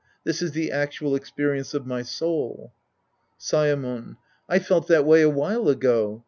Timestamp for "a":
5.21-5.29